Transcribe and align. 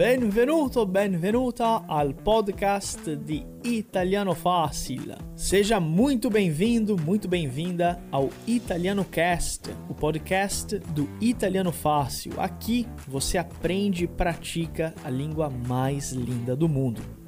Benvenuto, 0.00 0.86
benvenuta 0.86 1.84
al 1.86 2.14
podcast 2.14 3.16
di 3.16 3.44
Italiano 3.62 4.34
Fácil. 4.34 5.14
Seja 5.34 5.78
muito 5.78 6.30
bem-vindo, 6.30 6.96
muito 6.96 7.28
bem-vinda 7.28 8.02
ao 8.10 8.30
Italiano 8.46 9.04
Cast, 9.04 9.70
o 9.90 9.94
podcast 9.94 10.78
do 10.78 11.06
Italiano 11.20 11.70
Fácil. 11.70 12.32
Aqui 12.40 12.86
você 13.06 13.36
aprende 13.36 14.04
e 14.04 14.08
pratica 14.08 14.94
a 15.04 15.10
língua 15.10 15.50
mais 15.50 16.12
linda 16.12 16.56
do 16.56 16.66
mundo. 16.66 17.19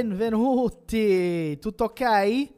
Benvenuti! 0.00 1.58
Tutto 1.58 1.84
ok? 1.84 2.52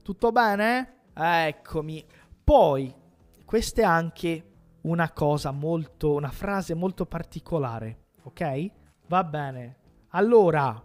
Tutto 0.00 0.30
bene? 0.30 0.98
Eccomi. 1.12 2.04
Poi, 2.44 2.94
questa 3.44 3.80
è 3.80 3.84
anche 3.84 4.52
una 4.82 5.10
cosa 5.10 5.50
molto, 5.50 6.12
una 6.12 6.30
frase 6.30 6.72
molto 6.74 7.04
particolare, 7.04 8.04
ok? 8.22 8.70
Va 9.08 9.24
bene. 9.24 9.76
Allora, 10.10 10.80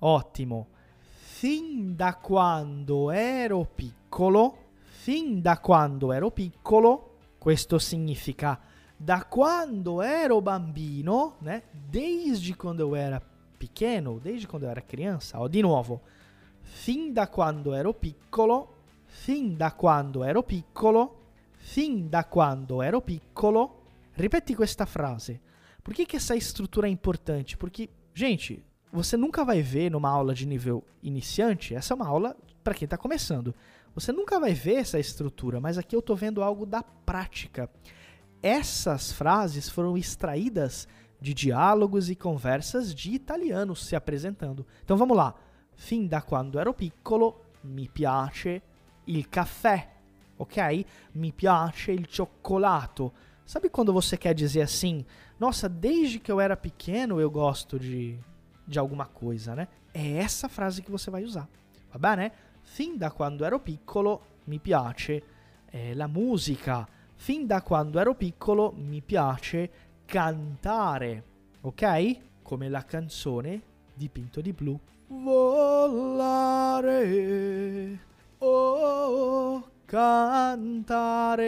ottimo. 0.00 0.70
Fin 0.96 1.94
da 1.94 2.16
quando 2.16 3.12
ero 3.12 3.64
piccolo, 3.72 4.70
fin 4.82 5.40
da 5.40 5.60
quando 5.60 6.10
ero 6.10 6.32
piccolo, 6.32 7.18
questo 7.38 7.78
significa 7.78 8.58
da 8.96 9.26
quando 9.26 10.02
ero 10.02 10.42
bambino, 10.42 11.36
né? 11.38 11.62
Desde 11.70 12.56
quando 12.56 12.82
eu 12.82 12.96
era 12.96 13.20
pequeno, 13.62 14.18
desde 14.18 14.48
quando 14.48 14.64
eu 14.64 14.70
era 14.70 14.80
criança, 14.80 15.38
ó, 15.38 15.46
di 15.46 15.62
nuovo, 15.62 16.02
fin 16.62 17.12
da 17.12 17.28
quando 17.28 17.72
ero 17.72 17.94
piccolo, 17.94 18.74
fin 19.06 19.54
da 19.54 19.70
quando 19.70 20.24
ero 20.24 20.42
piccolo, 20.42 21.16
fin 21.58 22.08
da 22.08 22.24
quando 22.24 22.82
ero 22.82 23.00
piccolo. 23.00 23.84
Ripeti 24.14 24.56
questa 24.56 24.84
frase. 24.84 25.40
Por 25.80 25.94
que, 25.94 26.04
que 26.04 26.16
essa 26.16 26.34
estrutura 26.34 26.88
é 26.88 26.90
importante? 26.90 27.56
Porque, 27.56 27.88
gente, 28.12 28.64
você 28.92 29.16
nunca 29.16 29.44
vai 29.44 29.62
ver 29.62 29.92
numa 29.92 30.10
aula 30.10 30.34
de 30.34 30.44
nível 30.44 30.82
iniciante, 31.00 31.72
essa 31.72 31.94
é 31.94 31.96
uma 31.96 32.08
aula 32.08 32.36
para 32.64 32.74
quem 32.74 32.86
está 32.86 32.96
começando. 32.96 33.54
Você 33.94 34.10
nunca 34.10 34.40
vai 34.40 34.54
ver 34.54 34.76
essa 34.76 34.98
estrutura, 34.98 35.60
mas 35.60 35.78
aqui 35.78 35.94
eu 35.94 36.00
estou 36.00 36.16
vendo 36.16 36.42
algo 36.42 36.66
da 36.66 36.82
prática. 36.82 37.70
Essas 38.42 39.12
frases 39.12 39.68
foram 39.68 39.96
extraídas 39.96 40.88
de 41.22 41.32
diálogos 41.32 42.10
e 42.10 42.16
conversas 42.16 42.92
de 42.92 43.12
italianos 43.12 43.86
se 43.86 43.94
apresentando. 43.94 44.66
Então 44.82 44.96
vamos 44.96 45.16
lá. 45.16 45.34
Fin 45.76 46.06
da 46.06 46.20
quando 46.20 46.58
ero 46.58 46.74
piccolo 46.74 47.44
mi 47.62 47.88
piace 47.88 48.60
il 49.06 49.28
caffè, 49.28 49.88
ok? 50.36 50.84
Mi 51.12 51.32
piace 51.32 51.92
il 51.92 52.06
cioccolato. 52.06 53.12
Sabe 53.44 53.70
quando 53.70 53.92
você 53.92 54.16
quer 54.16 54.34
dizer 54.34 54.62
assim? 54.62 55.04
Nossa, 55.38 55.68
desde 55.68 56.18
que 56.18 56.30
eu 56.30 56.40
era 56.40 56.56
pequeno 56.56 57.20
eu 57.20 57.30
gosto 57.30 57.78
de, 57.78 58.18
de 58.66 58.78
alguma 58.78 59.06
coisa, 59.06 59.54
né? 59.54 59.68
É 59.94 60.16
essa 60.16 60.48
frase 60.48 60.82
que 60.82 60.90
você 60.90 61.10
vai 61.10 61.22
usar. 61.22 61.48
Va 61.92 61.98
bene? 61.98 62.32
Fin 62.62 62.96
da 62.96 63.10
quando 63.10 63.44
ero 63.44 63.60
piccolo 63.60 64.22
mi 64.46 64.58
piace 64.58 65.22
eh, 65.70 65.94
la 65.94 66.08
musica. 66.08 66.88
Fin 67.14 67.46
da 67.46 67.60
quando 67.60 68.00
ero 68.00 68.14
piccolo 68.14 68.72
mi 68.76 69.00
piace 69.00 69.70
cantare, 70.12 71.24
ok? 71.62 72.42
Come 72.42 72.68
la 72.68 72.84
canzone 72.84 73.62
dipinto 73.94 74.42
di 74.42 74.52
blu. 74.52 74.78
Volare, 75.06 76.28
oh, 78.36 79.70
cantare, 79.86 81.40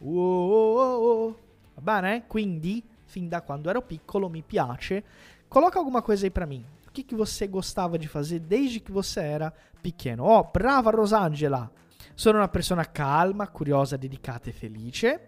oh. 0.00 1.34
Va 1.76 1.80
bene? 1.80 2.26
Quindi, 2.26 2.84
fin 3.04 3.26
da 3.26 3.40
quando 3.40 3.70
ero 3.70 3.80
piccolo, 3.80 4.28
mi 4.28 4.42
piace. 4.42 5.02
Coloca 5.48 5.78
alguma 5.78 6.02
coisa 6.02 6.26
aí 6.26 6.30
pra 6.30 6.44
mim. 6.44 6.62
O 6.86 6.90
que, 6.90 7.02
que 7.02 7.14
você 7.14 7.46
gostava 7.46 7.96
de 7.96 8.06
fazer 8.06 8.40
desde 8.40 8.80
que 8.80 8.92
você 8.92 9.20
era 9.20 9.50
pequeno? 9.80 10.26
Oh, 10.26 10.44
brava 10.44 10.90
Rosangela! 10.90 11.72
Sono 12.14 12.36
una 12.36 12.48
persona 12.48 12.84
calma, 12.84 13.46
curiosa, 13.46 13.96
dedicata 13.96 14.50
e 14.50 14.52
felice. 14.52 15.27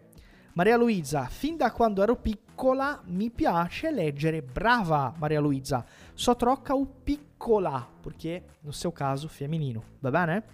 Maria 0.54 0.76
Luisa, 0.76 1.26
fin 1.26 1.56
da 1.56 1.70
quando 1.70 2.02
ero 2.02 2.16
piccola 2.16 3.00
mi 3.06 3.30
piace 3.30 3.92
leggere. 3.92 4.42
Brava, 4.42 5.14
Maria 5.16 5.40
Luisa. 5.40 5.84
Só 6.12 6.34
troca 6.34 6.74
o 6.74 6.84
piccola, 6.86 7.86
perché 8.00 8.44
no 8.60 8.72
seu 8.72 8.90
caso 8.90 9.28
femminino, 9.28 9.82
va 10.00 10.10
bene? 10.10 10.44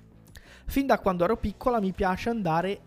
Fin 0.67 0.87
da 0.87 0.99
quando 0.99 1.25
ero 1.25 1.37
piccola 1.37 1.81
mi 1.81 1.93
piace 1.93 2.29
andare, 2.29 2.81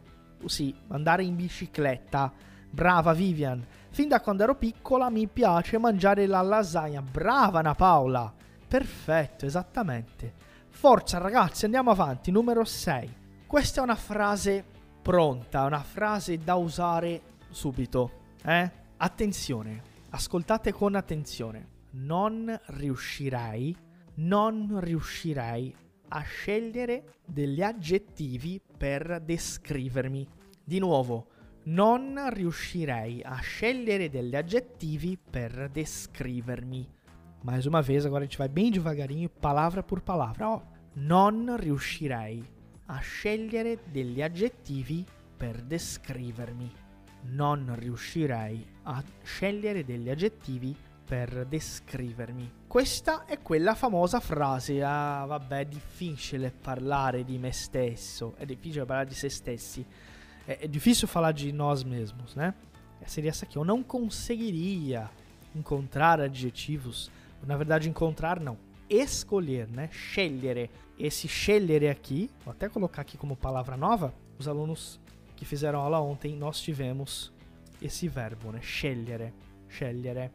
sì, 0.46 0.76
andare 0.90 1.24
in 1.24 1.36
bicicletta. 1.36 2.32
Brava 2.70 3.14
Vivian. 3.14 3.66
Fin 3.90 4.08
da 4.08 4.22
quando 4.22 4.44
ero 4.44 4.56
piccola 4.56 5.10
mi 5.10 5.26
piace 5.28 5.80
mangiare 5.80 6.28
la 6.28 6.42
lasagna. 6.42 7.02
Brava 7.02 7.60
Ana 7.60 7.74
Paola. 7.74 8.32
Perfetto, 8.68 9.48
esattamente. 9.48 10.34
Forza 10.70 11.18
ragazzi, 11.18 11.66
andiamo 11.66 11.90
avanti. 11.90 12.30
Numero 12.30 12.64
6. 12.64 13.16
Questa 13.48 13.82
è 13.82 13.84
una 13.84 13.96
frase 13.96 14.66
pronta, 15.02 15.64
una 15.66 15.84
frase 15.84 16.38
da 16.38 16.56
usare 16.56 17.22
subito. 17.50 18.12
Eh? 18.44 18.72
Attenzione, 18.98 19.82
ascoltate 20.10 20.72
con 20.72 20.96
attenzione. 20.96 21.78
Non 21.92 22.60
riuscirei, 22.68 23.76
non 24.16 24.80
riuscirei 24.80 25.76
a 26.10 26.22
scegliere 26.22 27.20
degli 27.26 27.62
aggettivi 27.62 28.62
per 28.78 29.22
descrivermi. 29.24 30.28
Di 30.64 30.80
nuovo, 30.80 31.28
non 31.64 32.30
riuscirei 32.30 33.22
a 33.24 33.38
scegliere 33.38 34.10
degli 34.10 34.36
aggettivi 34.36 35.18
per 35.18 35.70
descrivermi. 35.72 36.88
Mais 37.42 37.66
uma 37.66 37.82
vez, 37.82 38.06
agora 38.06 38.24
a 38.24 38.28
gente 38.28 38.38
vai 38.38 38.50
bem 38.50 38.70
devagarinho, 38.70 39.30
palavra 39.30 39.82
por 39.82 40.02
palavra. 40.02 40.50
Ó, 40.50 40.62
non 40.96 41.56
riuscirei 41.58 42.44
a 42.92 43.00
scegliere 43.00 43.80
degli 43.92 44.22
aggettivi 44.22 45.06
per 45.38 45.62
descrivermi. 45.62 46.72
Non 47.32 47.76
riuscirei 47.78 48.66
a 48.84 49.04
scegliere 49.24 49.84
degli 49.84 50.10
aggettivi 50.10 50.76
per 51.06 51.46
descrivermi. 51.46 52.52
Questa 52.68 53.26
è 53.26 53.42
quella 53.42 53.76
famosa 53.76 54.20
frase, 54.20 54.84
ah 54.84 55.26
vabbè 55.26 55.60
è 55.60 55.66
difficile 55.66 56.52
parlare 56.52 57.24
di 57.24 57.38
me 57.38 57.52
stesso, 57.52 58.36
è 58.38 58.46
difficile 58.46 58.86
parlare 58.86 59.08
di 59.10 59.16
se 59.16 59.30
stessi, 59.30 59.86
é, 60.48 60.60
é 60.62 60.68
difícil 60.68 61.08
falar 61.08 61.32
de 61.32 61.52
nós 61.52 61.84
mesmos, 61.84 62.36
né? 62.36 62.54
Seria 63.06 63.30
essa 63.30 63.46
aqui, 63.46 63.58
eu 63.58 63.64
não 63.64 63.82
conseguiria 63.82 65.10
encontrar 65.56 66.20
adjetivos, 66.20 67.10
na 67.46 67.56
verdade 67.58 67.90
encontrar 67.90 68.40
não, 68.40 68.58
escolher, 68.90 69.70
né? 69.70 69.90
Scegliere. 69.92 70.70
Esse 70.98 71.28
scegliere 71.28 71.88
aqui, 71.88 72.30
vou 72.44 72.52
até 72.52 72.68
colocar 72.68 73.02
aqui 73.02 73.18
como 73.18 73.36
palavra 73.36 73.78
nova, 73.78 74.14
os 74.38 74.48
alunos 74.48 75.00
que 75.36 75.46
fizeram 75.46 75.80
aula 75.80 76.02
ontem, 76.02 76.36
nós 76.36 76.60
tivemos 76.60 77.32
esse 77.82 78.08
verbo, 78.08 78.52
né? 78.52 78.60
Scegliere. 78.62 79.34
Scegliere. 79.70 80.32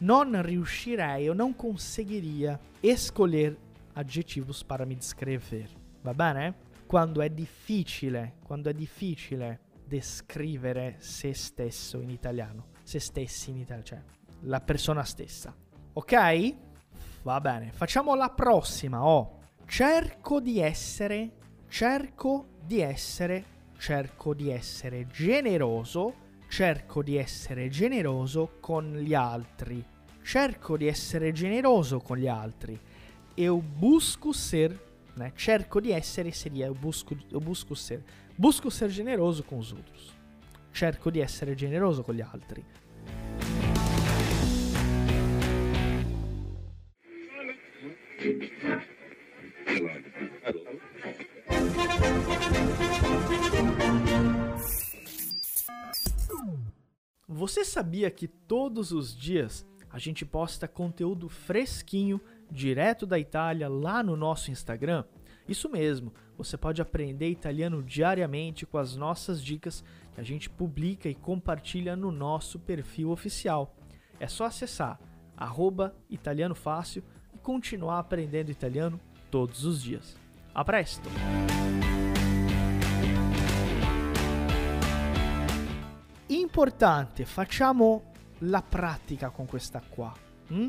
Non 0.00 0.40
riuscirei, 0.40 1.28
eu 1.28 1.34
não 1.34 1.52
conseguiria 1.52 2.58
escolher 2.82 3.56
adjetivos 3.94 4.62
para 4.62 4.86
me 4.86 4.94
descrever. 4.94 5.68
Va 6.02 6.14
bene? 6.14 6.54
Quando 6.86 7.20
è 7.20 7.28
difficile, 7.28 8.36
quando 8.42 8.70
è 8.70 8.72
difficile 8.72 9.60
descrivere 9.86 10.96
se 10.98 11.34
stesso 11.34 12.00
in 12.00 12.10
italiano, 12.10 12.68
se 12.82 12.98
stessi 12.98 13.50
in 13.50 13.58
italiano, 13.58 13.84
cioè 13.84 14.02
la 14.44 14.60
persona 14.60 15.02
stessa. 15.02 15.54
Ok? 15.92 16.69
Va 17.22 17.38
bene, 17.40 17.70
facciamo 17.70 18.14
la 18.14 18.30
prossima. 18.30 19.04
Oh, 19.04 19.40
cerco 19.66 20.40
di 20.40 20.58
essere, 20.58 21.32
cerco 21.68 22.46
di 22.64 22.80
essere, 22.80 23.44
cerco 23.76 24.32
di 24.32 24.48
essere 24.50 25.06
generoso, 25.06 26.14
cerco 26.48 27.02
di 27.02 27.16
essere 27.16 27.68
generoso 27.68 28.56
con 28.60 28.96
gli 28.96 29.12
altri. 29.12 29.84
Cerco 30.22 30.76
di 30.76 30.86
essere 30.86 31.32
generoso 31.32 32.00
con 32.00 32.16
gli 32.16 32.28
altri. 32.28 32.78
Eu 33.34 33.60
busco 33.60 34.32
ser, 34.32 34.78
né? 35.14 35.32
Cerco 35.34 35.80
di 35.80 35.90
essere 35.90 36.32
seria 36.32 36.66
eu 36.66 36.74
busco, 36.74 37.16
eu 37.30 37.40
busco 37.40 37.74
ser. 37.74 38.02
Busco 38.34 38.70
ser 38.70 38.88
generoso 38.88 39.42
com 39.44 39.58
os 39.58 39.72
outros. 39.72 40.14
Cerco 40.72 41.10
di 41.10 41.20
essere 41.20 41.54
generoso 41.54 42.02
con 42.02 42.14
gli 42.14 42.22
altri. 42.22 42.64
Você 57.26 57.64
sabia 57.64 58.10
que 58.10 58.28
todos 58.28 58.92
os 58.92 59.16
dias 59.16 59.66
a 59.88 59.98
gente 59.98 60.26
posta 60.26 60.68
conteúdo 60.68 61.30
fresquinho, 61.30 62.20
direto 62.50 63.06
da 63.06 63.18
Itália, 63.18 63.68
lá 63.68 64.02
no 64.02 64.14
nosso 64.16 64.50
Instagram? 64.50 65.04
Isso 65.48 65.70
mesmo, 65.70 66.12
você 66.36 66.58
pode 66.58 66.82
aprender 66.82 67.30
italiano 67.30 67.82
diariamente 67.82 68.66
com 68.66 68.76
as 68.76 68.96
nossas 68.96 69.42
dicas 69.42 69.82
que 70.12 70.20
a 70.20 70.24
gente 70.24 70.50
publica 70.50 71.08
e 71.08 71.14
compartilha 71.14 71.96
no 71.96 72.12
nosso 72.12 72.58
perfil 72.58 73.10
oficial. 73.10 73.74
É 74.18 74.28
só 74.28 74.44
acessar 74.44 75.00
arroba 75.40 75.96
italiano 76.10 76.54
fácil 76.54 77.02
e 77.02 77.19
continuar 77.42 77.98
aprendendo 77.98 78.50
italiano 78.50 78.98
todos 79.30 79.64
os 79.64 79.82
dias. 79.82 80.16
A 80.52 80.64
presto! 80.64 81.08
Importante, 86.26 87.24
facciamo 87.24 88.12
la 88.40 88.62
pratica 88.62 89.30
con 89.30 89.46
questa 89.46 89.82
qua. 89.88 90.14
Hm? 90.48 90.68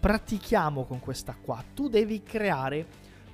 Pratichiamo 0.00 0.84
con 0.84 1.00
questa 1.00 1.34
qua. 1.40 1.62
Tu 1.74 1.88
devi 1.88 2.22
creare, 2.22 2.86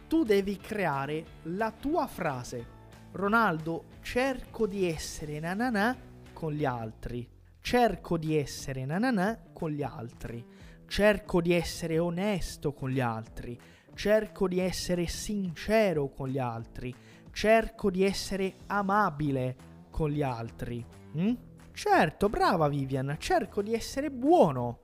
tu 0.08 0.24
devi 0.24 0.56
creare 0.56 1.24
la 1.42 1.72
tua 1.72 2.06
frase. 2.06 2.72
Ronaldo, 3.12 3.84
cerco 4.02 4.66
di 4.66 4.86
essere 4.88 5.40
nananà 5.40 5.96
con 6.32 6.52
gli 6.52 6.64
altri. 6.64 7.28
Cerco 7.60 8.18
di 8.18 8.36
essere 8.36 8.84
nananà 8.84 9.38
con 9.52 9.70
gli 9.70 9.82
altri. 9.82 10.44
Cerco 10.86 11.40
di 11.40 11.52
essere 11.52 11.98
onesto 11.98 12.72
con 12.72 12.90
gli 12.90 13.00
altri. 13.00 13.58
Cerco 13.94 14.48
di 14.48 14.58
essere 14.58 15.06
sincero 15.06 16.08
con 16.08 16.28
gli 16.28 16.38
altri. 16.38 16.94
Cerco 17.32 17.90
di 17.90 18.04
essere 18.04 18.54
amabile 18.66 19.56
con 19.90 20.10
gli 20.10 20.22
altri. 20.22 20.84
Mm? 21.16 21.34
Certo, 21.72 22.28
brava 22.28 22.68
Vivian, 22.68 23.16
cerco 23.18 23.60
di 23.60 23.74
essere 23.74 24.10
buono 24.10 24.80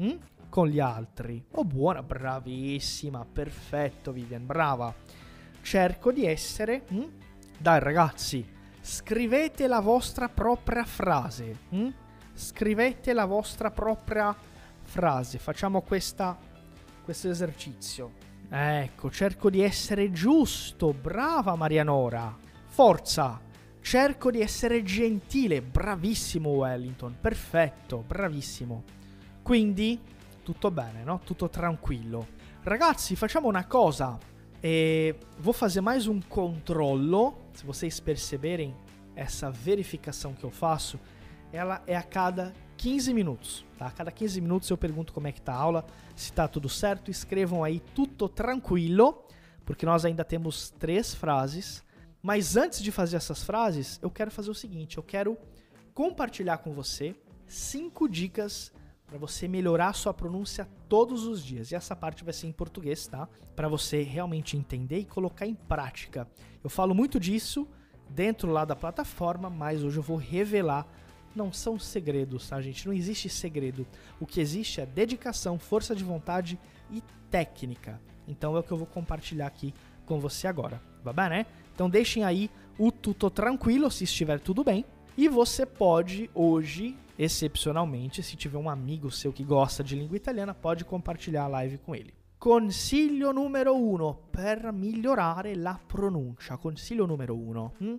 mm? 0.00 0.16
con 0.50 0.68
gli 0.68 0.80
altri. 0.80 1.42
Oh, 1.52 1.64
buona, 1.64 2.02
bravissima, 2.02 3.24
perfetto 3.24 4.12
Vivian, 4.12 4.44
brava. 4.44 4.94
Cerco 5.62 6.12
di 6.12 6.26
essere... 6.26 6.84
Mm? 6.92 7.04
Dai 7.58 7.80
ragazzi, 7.80 8.46
scrivete 8.80 9.66
la 9.66 9.80
vostra 9.80 10.28
propria 10.28 10.84
frase. 10.84 11.58
Mm? 11.74 11.88
Scrivete 12.34 13.14
la 13.14 13.24
vostra 13.24 13.70
propria 13.70 14.36
frase. 14.96 15.36
Facciamo 15.36 15.82
questa, 15.82 16.38
questo 17.04 17.28
esercizio. 17.28 18.12
Ecco, 18.48 19.10
cerco 19.10 19.50
di 19.50 19.60
essere 19.60 20.10
giusto. 20.10 20.94
Brava 20.94 21.54
Marianora. 21.54 22.34
Forza. 22.64 23.38
Cerco 23.82 24.30
di 24.30 24.40
essere 24.40 24.82
gentile. 24.82 25.60
Bravissimo 25.60 26.48
Wellington. 26.48 27.18
Perfetto, 27.20 28.02
bravissimo. 28.06 28.84
Quindi, 29.42 30.00
tutto 30.42 30.70
bene, 30.70 31.04
no? 31.04 31.20
Tutto 31.22 31.50
tranquillo. 31.50 32.26
Ragazzi, 32.62 33.14
facciamo 33.16 33.50
uma 33.50 33.64
coisa. 33.64 34.18
E 34.62 35.14
vou 35.40 35.52
fazer 35.52 35.82
mais 35.82 36.06
um 36.06 36.20
controllo. 36.22 37.50
Se 37.52 37.66
vocês 37.66 38.00
perceberem 38.00 38.74
essa 39.14 39.50
verificação 39.50 40.32
que 40.32 40.44
eu 40.44 40.50
faço, 40.50 40.98
ela 41.52 41.82
é 41.86 41.94
a 41.94 42.02
cada 42.02 42.54
15 42.76 43.12
minutos. 43.12 43.64
Tá? 43.78 43.90
Cada 43.90 44.10
15 44.10 44.40
minutos 44.40 44.70
eu 44.70 44.76
pergunto 44.76 45.12
como 45.12 45.26
é 45.26 45.32
que 45.32 45.40
tá 45.40 45.52
a 45.52 45.58
aula, 45.58 45.86
se 46.14 46.32
tá 46.32 46.46
tudo 46.46 46.68
certo. 46.68 47.10
Escrevam 47.10 47.64
aí 47.64 47.80
tudo 47.94 48.28
tranquilo, 48.28 49.24
porque 49.64 49.86
nós 49.86 50.04
ainda 50.04 50.24
temos 50.24 50.70
três 50.70 51.14
frases. 51.14 51.82
Mas 52.22 52.56
antes 52.56 52.82
de 52.82 52.90
fazer 52.90 53.16
essas 53.16 53.42
frases, 53.42 53.98
eu 54.02 54.10
quero 54.10 54.30
fazer 54.30 54.50
o 54.50 54.54
seguinte: 54.54 54.96
eu 54.96 55.02
quero 55.02 55.36
compartilhar 55.94 56.58
com 56.58 56.72
você 56.72 57.14
cinco 57.46 58.08
dicas 58.08 58.72
para 59.06 59.18
você 59.18 59.46
melhorar 59.46 59.92
sua 59.92 60.12
pronúncia 60.12 60.68
todos 60.88 61.24
os 61.26 61.42
dias. 61.42 61.70
E 61.70 61.74
essa 61.74 61.94
parte 61.94 62.24
vai 62.24 62.32
ser 62.32 62.48
em 62.48 62.52
português, 62.52 63.06
tá? 63.06 63.28
Para 63.54 63.68
você 63.68 64.02
realmente 64.02 64.56
entender 64.56 64.98
e 64.98 65.04
colocar 65.04 65.46
em 65.46 65.54
prática. 65.54 66.28
Eu 66.62 66.68
falo 66.68 66.94
muito 66.94 67.20
disso 67.20 67.68
dentro 68.10 68.50
lá 68.50 68.64
da 68.64 68.74
plataforma, 68.74 69.48
mas 69.48 69.82
hoje 69.82 69.98
eu 69.98 70.02
vou 70.02 70.16
revelar 70.16 70.86
não 71.36 71.52
são 71.52 71.78
segredos, 71.78 72.48
tá, 72.48 72.60
gente? 72.60 72.86
Não 72.86 72.92
existe 72.92 73.28
segredo. 73.28 73.86
O 74.18 74.26
que 74.26 74.40
existe 74.40 74.80
é 74.80 74.86
dedicação, 74.86 75.58
força 75.58 75.94
de 75.94 76.02
vontade 76.02 76.58
e 76.90 77.02
técnica. 77.30 78.00
Então 78.26 78.56
é 78.56 78.60
o 78.60 78.62
que 78.62 78.72
eu 78.72 78.76
vou 78.78 78.86
compartilhar 78.86 79.46
aqui 79.46 79.74
com 80.04 80.18
você 80.18 80.46
agora. 80.46 80.80
Bem, 81.04 81.28
né? 81.28 81.46
Então 81.74 81.88
deixem 81.88 82.24
aí 82.24 82.50
o 82.78 82.90
tudo 82.90 83.30
tranquilo, 83.30 83.90
se 83.90 84.04
estiver 84.04 84.40
tudo 84.40 84.64
bem. 84.64 84.84
E 85.16 85.28
você 85.28 85.64
pode 85.64 86.28
hoje, 86.34 86.96
excepcionalmente, 87.18 88.22
se 88.22 88.36
tiver 88.36 88.58
um 88.58 88.68
amigo 88.68 89.10
seu 89.10 89.32
que 89.32 89.44
gosta 89.44 89.82
de 89.82 89.94
língua 89.94 90.16
italiana, 90.16 90.52
pode 90.52 90.84
compartilhar 90.84 91.44
a 91.44 91.48
live 91.48 91.78
com 91.78 91.94
ele. 91.94 92.12
Consiglio 92.38 93.32
numero 93.32 93.74
uno 93.74 94.28
per 94.30 94.70
migliorare 94.72 95.54
la 95.54 95.80
pronuncia. 95.84 96.58
Consiglio 96.58 97.06
numero 97.06 97.34
uno. 97.34 97.72
Hm? 97.80 97.94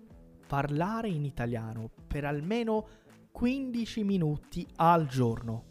Parlare 0.48 1.10
in 1.10 1.26
italiano 1.26 1.90
per 2.08 2.24
almeno 2.24 2.88
15 3.38 4.04
minuti 4.04 4.66
al 4.78 5.06
giorno. 5.06 5.66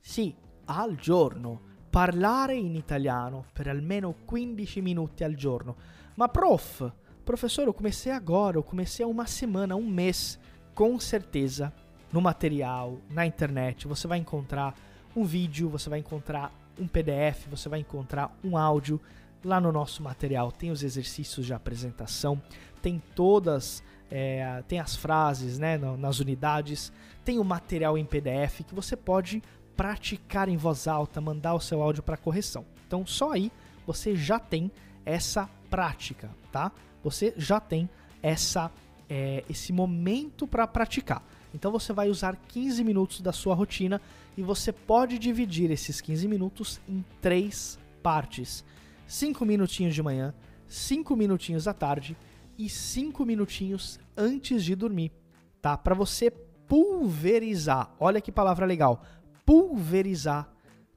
Sì, 0.00 0.34
al 0.64 0.96
giorno. 0.96 1.60
Parlare 1.90 2.54
in 2.54 2.74
italiano 2.74 3.44
per 3.52 3.68
almeno 3.68 4.14
15 4.24 4.80
minuti 4.80 5.22
al 5.22 5.34
giorno. 5.34 5.76
Ma 6.14 6.28
prof, 6.28 6.90
professor, 7.22 7.66
eu 7.66 7.74
comecei 7.74 8.10
agora, 8.10 8.56
eu 8.56 8.62
comecei 8.62 9.04
há 9.04 9.06
uma 9.06 9.26
semana, 9.26 9.76
um 9.76 9.86
mês. 9.86 10.40
Com 10.72 10.98
certeza, 10.98 11.70
no 12.10 12.22
material, 12.22 12.98
na 13.10 13.26
internet, 13.26 13.86
você 13.86 14.08
vai 14.08 14.16
encontrar 14.16 14.74
um 15.14 15.24
vídeo, 15.24 15.68
você 15.68 15.90
vai 15.90 15.98
encontrar 15.98 16.50
um 16.78 16.88
PDF, 16.88 17.48
você 17.50 17.68
vai 17.68 17.80
encontrar 17.80 18.34
um 18.42 18.56
áudio. 18.56 18.98
Lá 19.44 19.60
no 19.60 19.70
nosso 19.70 20.02
material 20.02 20.50
tem 20.50 20.70
os 20.70 20.82
exercícios 20.82 21.44
de 21.44 21.52
apresentação, 21.52 22.40
tem 22.80 22.98
todas 23.14 23.82
é, 24.10 24.62
tem 24.68 24.78
as 24.78 24.94
frases 24.94 25.58
né, 25.58 25.78
nas 25.78 26.20
unidades, 26.20 26.92
tem 27.24 27.38
o 27.38 27.44
material 27.44 27.96
em 27.96 28.04
PDF 28.04 28.62
que 28.66 28.74
você 28.74 28.96
pode 28.96 29.42
praticar 29.76 30.48
em 30.48 30.56
voz 30.56 30.86
alta, 30.86 31.20
mandar 31.20 31.54
o 31.54 31.60
seu 31.60 31.82
áudio 31.82 32.02
para 32.02 32.16
correção. 32.16 32.64
Então 32.86 33.06
só 33.06 33.32
aí 33.32 33.50
você 33.86 34.14
já 34.14 34.38
tem 34.38 34.70
essa 35.04 35.48
prática, 35.68 36.30
tá? 36.52 36.70
Você 37.02 37.34
já 37.36 37.60
tem 37.60 37.88
essa 38.22 38.70
é, 39.08 39.44
esse 39.50 39.72
momento 39.72 40.46
para 40.46 40.66
praticar. 40.66 41.22
Então 41.52 41.70
você 41.70 41.92
vai 41.92 42.08
usar 42.08 42.36
15 42.48 42.82
minutos 42.82 43.20
da 43.20 43.32
sua 43.32 43.54
rotina 43.54 44.00
e 44.36 44.42
você 44.42 44.72
pode 44.72 45.18
dividir 45.18 45.70
esses 45.70 46.00
15 46.00 46.26
minutos 46.26 46.80
em 46.88 47.04
três 47.20 47.78
partes: 48.02 48.64
5 49.06 49.44
minutinhos 49.44 49.94
de 49.94 50.02
manhã, 50.02 50.34
5 50.66 51.14
minutinhos 51.14 51.68
à 51.68 51.74
tarde 51.74 52.16
e 52.58 52.68
5 52.68 53.24
minutinhos 53.24 53.98
antes 54.16 54.64
de 54.64 54.74
dormir, 54.74 55.12
tá? 55.60 55.76
Para 55.76 55.94
você 55.94 56.30
pulverizar. 56.30 57.94
Olha 57.98 58.20
que 58.20 58.32
palavra 58.32 58.66
legal. 58.66 59.02
Pulverizar, 59.44 60.48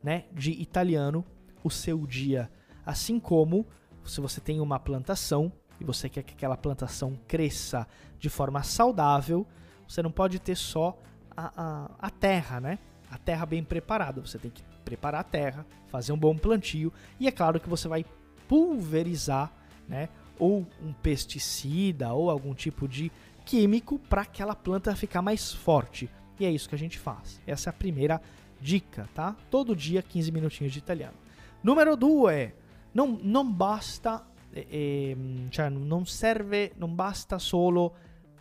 né, 0.01 0.25
de 0.33 0.51
italiano 0.51 1.25
o 1.63 1.69
seu 1.69 2.05
dia, 2.05 2.49
assim 2.85 3.19
como 3.19 3.65
se 4.05 4.21
você 4.21 4.39
tem 4.39 4.61
uma 4.61 4.79
plantação 4.79 5.51
e 5.79 5.83
você 5.83 6.07
quer 6.09 6.23
que 6.23 6.33
aquela 6.33 6.57
plantação 6.57 7.17
cresça 7.27 7.87
de 8.17 8.29
forma 8.29 8.63
saudável, 8.63 9.45
você 9.87 10.01
não 10.01 10.11
pode 10.11 10.39
ter 10.39 10.55
só 10.55 10.97
a, 11.35 11.51
a, 11.55 12.07
a 12.07 12.09
terra, 12.09 12.59
né? 12.59 12.79
A 13.11 13.17
terra 13.17 13.45
bem 13.45 13.63
preparada. 13.63 14.21
Você 14.21 14.37
tem 14.37 14.49
que 14.49 14.63
preparar 14.83 15.21
a 15.21 15.23
terra, 15.23 15.65
fazer 15.87 16.11
um 16.11 16.17
bom 16.17 16.35
plantio 16.35 16.91
e 17.19 17.27
é 17.27 17.31
claro 17.31 17.59
que 17.59 17.69
você 17.69 17.87
vai 17.87 18.05
pulverizar, 18.47 19.51
né? 19.87 20.09
Ou 20.39 20.65
um 20.81 20.93
pesticida 20.93 22.13
ou 22.13 22.29
algum 22.29 22.53
tipo 22.53 22.87
de 22.87 23.11
químico 23.45 23.97
para 23.97 24.21
aquela 24.21 24.55
planta 24.55 24.95
ficar 24.95 25.21
mais 25.21 25.53
forte. 25.53 26.09
E 26.39 26.45
é 26.45 26.51
isso 26.51 26.69
que 26.69 26.75
a 26.75 26.77
gente 26.77 26.99
faz. 26.99 27.41
Essa 27.47 27.69
é 27.69 27.71
a 27.71 27.73
primeira 27.73 28.21
dica, 28.59 29.07
tá? 29.13 29.35
Todo 29.49 29.75
dia 29.75 30.01
15 30.01 30.31
minutinhos 30.31 30.73
de 30.73 30.79
italiano. 30.79 31.17
Número 31.63 31.95
2, 31.95 32.53
non, 32.93 33.19
non 33.23 33.51
basta, 33.51 34.25
ehm, 34.53 35.49
cioè 35.49 35.71
serve, 36.05 36.73
non 36.77 36.95
basta 36.95 37.39
solo 37.39 37.93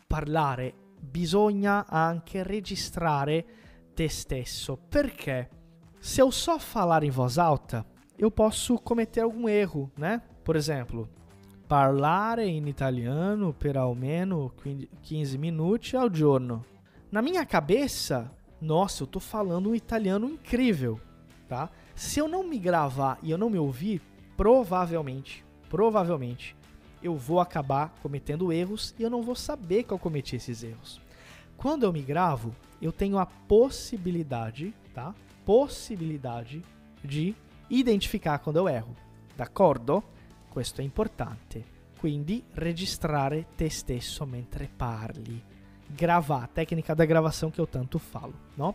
parlare, 0.06 0.74
bisogna 1.00 1.86
anche 1.88 2.42
registrare 2.42 3.44
te 3.94 4.08
stesso. 4.08 4.76
Perché? 4.76 5.48
Se 5.98 6.20
eu 6.20 6.30
só 6.30 6.58
falar 6.58 7.02
em 7.02 7.10
voz 7.10 7.38
alta, 7.38 7.84
eu 8.18 8.30
posso 8.30 8.78
cometer 8.78 9.22
algum 9.22 9.48
erro, 9.48 9.90
né? 9.96 10.22
Por 10.44 10.54
exemplo, 10.54 11.08
Parlare 11.66 12.46
in 12.46 12.68
italiano 12.68 13.52
per 13.52 13.76
almeno 13.76 14.52
15 14.54 15.36
minuti 15.36 15.96
al 15.96 16.10
giorno. 16.10 16.64
Na 17.10 17.20
minha 17.20 17.44
cabeça, 17.44 18.32
nossa, 18.60 19.02
eu 19.02 19.06
tô 19.08 19.18
falando 19.18 19.70
um 19.70 19.74
italiano 19.74 20.28
incrível, 20.28 21.00
tá? 21.48 21.68
Se 21.92 22.20
eu 22.20 22.28
não 22.28 22.46
me 22.46 22.56
gravar 22.60 23.18
e 23.20 23.32
eu 23.32 23.38
não 23.38 23.50
me 23.50 23.58
ouvir, 23.58 24.00
provavelmente, 24.36 25.44
provavelmente, 25.68 26.54
eu 27.02 27.16
vou 27.16 27.40
acabar 27.40 27.92
cometendo 28.00 28.52
erros 28.52 28.94
e 28.96 29.02
eu 29.02 29.10
não 29.10 29.22
vou 29.22 29.34
saber 29.34 29.82
que 29.82 29.92
eu 29.92 29.98
cometi 29.98 30.36
esses 30.36 30.62
erros. 30.62 31.00
Quando 31.56 31.82
eu 31.82 31.92
me 31.92 32.00
gravo, 32.00 32.54
eu 32.80 32.92
tenho 32.92 33.18
a 33.18 33.26
possibilidade, 33.26 34.72
tá? 34.94 35.12
Possibilidade 35.44 36.62
de 37.02 37.34
identificar 37.68 38.38
quando 38.38 38.58
eu 38.58 38.68
erro. 38.68 38.94
D'accordo? 39.36 40.04
Questo 40.56 40.80
è 40.80 40.84
importante. 40.84 41.62
Quindi 41.98 42.42
registrare 42.54 43.48
te 43.56 43.68
stesso 43.68 44.24
mentre 44.24 44.70
parli. 44.74 45.38
Gravar, 45.86 46.48
tecnica 46.48 46.94
da 46.94 47.04
gravação 47.04 47.50
que 47.50 47.60
eu 47.60 47.66
tanto 47.66 47.98
falo, 47.98 48.32
no? 48.56 48.74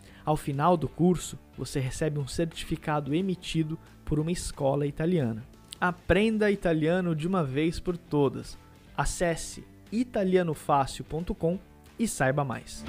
ao 0.25 0.37
final 0.37 0.77
do 0.77 0.87
curso, 0.87 1.37
você 1.57 1.79
recebe 1.79 2.19
um 2.19 2.27
certificado 2.27 3.13
emitido 3.13 3.77
por 4.05 4.19
uma 4.19 4.31
escola 4.31 4.85
italiana. 4.85 5.43
Aprenda 5.79 6.51
italiano 6.51 7.15
de 7.15 7.27
uma 7.27 7.43
vez 7.43 7.79
por 7.79 7.97
todas. 7.97 8.57
Acesse 8.95 9.65
italianofácil.com 9.91 11.59
e 11.97 12.07
saiba 12.07 12.43
mais. 12.43 12.83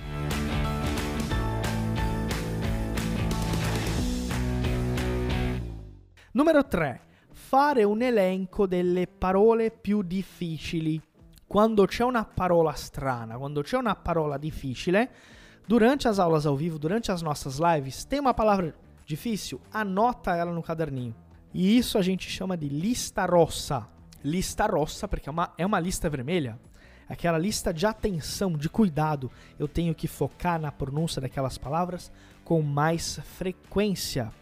Número 6.35 6.65
3. 6.65 6.99
Fare 7.31 7.85
un 7.85 8.01
elenco 8.01 8.67
delle 8.67 9.07
parole 9.07 9.71
più 9.71 10.03
difficili. 10.03 11.01
Quando 11.47 11.85
c'è 11.85 12.05
una 12.05 12.25
parola 12.25 12.73
strana, 12.73 13.37
quando 13.37 13.61
c'è 13.61 13.77
una 13.77 13.95
parola 13.95 14.39
difficile, 14.39 15.11
durante 15.67 16.09
as 16.09 16.19
aulas 16.19 16.47
ao 16.47 16.57
vivo, 16.57 16.79
durante 16.79 17.11
as 17.11 17.23
nossas 17.23 17.59
lives, 17.59 18.05
tem 18.05 18.21
uma 18.21 18.35
palavra 18.35 18.75
difícil, 19.07 19.61
anota 19.73 20.35
ela 20.35 20.53
no 20.53 20.63
caderninho. 20.63 21.15
E 21.55 21.77
isso 21.77 21.99
a 21.99 22.03
gente 22.03 22.31
chama 22.31 22.57
de 22.57 22.69
lista 22.69 23.27
rossa. 23.27 23.87
Lista 24.25 24.67
rossa, 24.67 25.07
porque 25.07 25.29
é 25.29 25.33
uma, 25.33 25.53
é 25.59 25.67
uma 25.67 25.81
lista 25.81 26.09
vermelha. 26.09 26.59
Aquela 27.09 27.37
lista 27.37 27.75
de 27.75 27.85
atenção, 27.85 28.53
de 28.53 28.69
cuidado. 28.69 29.31
Eu 29.59 29.69
tenho 29.69 29.95
que 29.95 30.09
focar 30.09 30.59
na 30.61 30.73
pronúncia 30.73 31.21
daquelas 31.21 31.59
palavras 31.59 32.11
com 32.45 32.63
mais 32.63 33.21
frequência. 33.37 34.33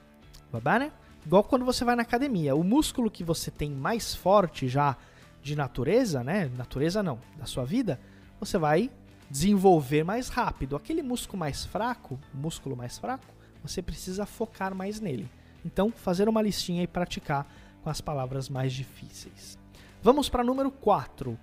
Va 0.52 0.60
bene? 0.60 0.92
Igual 1.26 1.44
quando 1.44 1.64
você 1.64 1.84
vai 1.84 1.96
na 1.96 2.02
academia. 2.02 2.54
O 2.54 2.62
músculo 2.62 3.10
que 3.10 3.24
você 3.24 3.50
tem 3.50 3.70
mais 3.70 4.14
forte 4.14 4.68
já 4.68 4.96
de 5.42 5.56
natureza, 5.56 6.22
né? 6.22 6.50
Natureza 6.56 7.02
não, 7.02 7.18
da 7.36 7.46
sua 7.46 7.64
vida, 7.64 8.00
você 8.38 8.58
vai 8.58 8.90
desenvolver 9.30 10.04
mais 10.04 10.28
rápido. 10.28 10.74
Aquele 10.74 11.02
músculo 11.02 11.38
mais 11.38 11.64
fraco, 11.64 12.18
músculo 12.34 12.76
mais 12.76 12.98
fraco, 12.98 13.32
você 13.62 13.80
precisa 13.80 14.26
focar 14.26 14.74
mais 14.74 15.00
nele. 15.00 15.30
Então, 15.64 15.90
fazer 15.90 16.28
uma 16.28 16.42
listinha 16.42 16.82
e 16.82 16.86
praticar 16.86 17.46
com 17.82 17.90
as 17.90 18.00
palavras 18.00 18.48
mais 18.48 18.72
difíceis. 18.72 19.58
Vamos 20.02 20.28
para 20.28 20.44
número 20.44 20.70
4. 20.70 21.38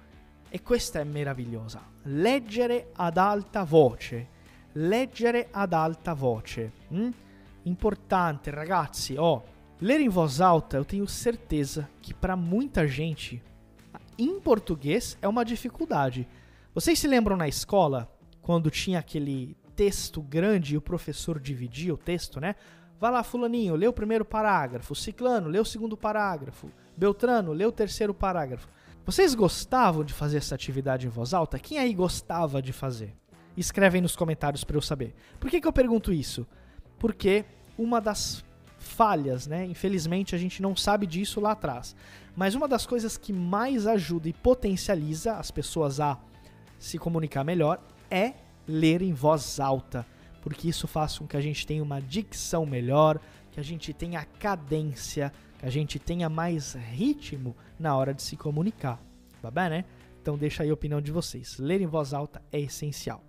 E 0.52 0.60
questa 0.60 1.00
è 1.00 1.04
meravigliosa. 1.04 1.82
Leggere 2.04 2.92
ad 2.96 3.18
alta 3.18 3.64
voce. 3.64 4.28
Leggere 4.74 5.50
ad 5.52 5.74
alta 5.74 6.14
voce. 6.14 6.72
Hum? 6.92 7.12
Importante, 7.66 8.50
ragazzi. 8.50 9.16
Ó, 9.18 9.42
ler 9.80 10.00
em 10.00 10.10
voz 10.10 10.40
alta, 10.40 10.78
eu 10.78 10.86
tenho 10.86 11.08
certeza 11.08 11.90
que 12.02 12.14
para 12.14 12.36
muita 12.36 12.88
gente, 12.88 13.44
em 14.18 14.40
português 14.40 15.18
é 15.22 15.28
uma 15.28 15.44
dificuldade. 15.44 16.28
Vocês 16.78 17.00
se 17.00 17.08
lembram 17.08 17.36
na 17.36 17.48
escola, 17.48 18.08
quando 18.40 18.70
tinha 18.70 19.00
aquele 19.00 19.58
texto 19.76 20.22
grande 20.22 20.76
e 20.76 20.78
o 20.78 20.82
professor 20.82 21.40
dividia 21.40 21.92
o 21.92 21.98
texto, 21.98 22.40
né? 22.40 22.54
Vai 23.00 23.12
lá, 23.12 23.24
fulaninho, 23.24 23.74
lê 23.76 23.88
o 23.88 23.92
primeiro 23.92 24.24
parágrafo. 24.24 24.94
Ciclano, 24.94 25.50
lê 25.50 25.60
o 25.60 25.66
segundo 25.66 25.98
parágrafo. 25.98 26.70
Beltrano, 26.96 27.52
lê 27.52 27.66
o 27.66 27.72
terceiro 27.72 28.14
parágrafo. 28.14 28.70
Vocês 29.04 29.34
gostavam 29.34 30.04
de 30.04 30.14
fazer 30.14 30.38
essa 30.38 30.54
atividade 30.54 31.08
em 31.08 31.10
voz 31.10 31.34
alta? 31.34 31.58
Quem 31.58 31.80
aí 31.80 31.96
gostava 31.96 32.62
de 32.62 32.72
fazer? 32.72 33.16
Escreve 33.58 33.98
aí 33.98 34.02
nos 34.04 34.16
comentários 34.16 34.64
para 34.64 34.78
eu 34.78 34.82
saber. 34.84 35.16
Por 35.40 35.50
que, 35.50 35.60
que 35.60 35.68
eu 35.68 35.74
pergunto 35.74 36.14
isso? 36.14 36.46
Porque 37.00 37.44
uma 37.76 38.00
das 38.00 38.46
falhas, 38.78 39.48
né? 39.48 39.66
Infelizmente 39.66 40.36
a 40.36 40.38
gente 40.38 40.62
não 40.62 40.76
sabe 40.76 41.08
disso 41.08 41.42
lá 41.42 41.54
atrás. 41.54 41.96
Mas 42.36 42.54
uma 42.54 42.68
das 42.68 42.86
coisas 42.86 43.18
que 43.18 43.34
mais 43.34 43.88
ajuda 43.88 44.30
e 44.30 44.34
potencializa 44.34 45.38
as 45.38 45.50
pessoas 45.50 46.00
a 46.00 46.20
se 46.78 46.98
comunicar 46.98 47.44
melhor 47.44 47.82
é 48.10 48.34
ler 48.68 49.02
em 49.02 49.14
voz 49.14 49.60
alta 49.60 50.06
porque 50.48 50.70
isso 50.70 50.88
faz 50.88 51.18
com 51.18 51.28
que 51.28 51.36
a 51.36 51.42
gente 51.42 51.68
tenha 51.68 51.84
uma 51.84 52.02
dicção 52.02 52.66
melhor, 52.66 53.20
que 53.52 53.60
a 53.60 53.64
gente 53.64 53.92
tenha 53.92 54.24
cadência, 54.24 55.34
que 55.60 55.66
a 55.66 55.70
gente 55.70 56.00
tenha 56.00 56.30
mais 56.30 56.74
ritmo 56.74 57.54
na 57.78 57.94
hora 57.98 58.14
de 58.14 58.22
se 58.22 58.38
comunicar. 58.38 58.98
Tá 59.42 59.52
bem, 59.52 59.70
né? 59.70 59.86
Então 60.22 60.38
deixa 60.38 60.64
aí 60.64 60.70
a 60.70 60.74
opinião 60.74 61.02
de 61.02 61.12
vocês. 61.12 61.58
Ler 61.58 61.82
em 61.82 61.86
voz 61.86 62.14
alta 62.14 62.42
é 62.50 62.62
essencial. 62.62 63.26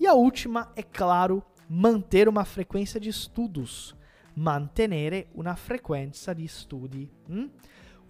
E 0.00 0.06
a 0.06 0.14
última, 0.14 0.72
é 0.74 0.82
claro, 0.82 1.42
manter 1.68 2.26
uma 2.26 2.46
frequência 2.46 2.98
de 2.98 3.10
estudos. 3.10 3.94
Mantenere 4.34 5.28
una 5.34 5.54
frequência 5.56 6.34
de 6.34 6.48
studi. 6.48 7.10
Hum? 7.28 7.50